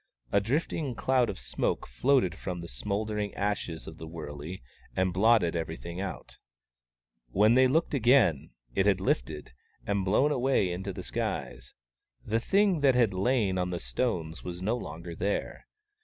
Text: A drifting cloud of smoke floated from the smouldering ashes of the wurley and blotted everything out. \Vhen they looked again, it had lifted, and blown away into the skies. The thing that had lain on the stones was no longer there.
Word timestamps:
A 0.31 0.41
drifting 0.41 0.95
cloud 0.95 1.29
of 1.29 1.39
smoke 1.39 1.85
floated 1.85 2.33
from 2.33 2.59
the 2.61 2.67
smouldering 2.67 3.35
ashes 3.35 3.85
of 3.85 3.99
the 3.99 4.07
wurley 4.07 4.63
and 4.95 5.13
blotted 5.13 5.55
everything 5.55 6.01
out. 6.01 6.39
\Vhen 7.35 7.53
they 7.53 7.67
looked 7.67 7.93
again, 7.93 8.49
it 8.73 8.87
had 8.87 8.99
lifted, 8.99 9.53
and 9.85 10.03
blown 10.03 10.31
away 10.31 10.71
into 10.71 10.91
the 10.91 11.03
skies. 11.03 11.75
The 12.25 12.39
thing 12.39 12.79
that 12.79 12.95
had 12.95 13.13
lain 13.13 13.59
on 13.59 13.69
the 13.69 13.79
stones 13.79 14.43
was 14.43 14.59
no 14.59 14.75
longer 14.75 15.13
there. 15.15 15.67